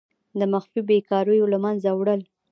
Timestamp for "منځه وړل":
1.63-2.21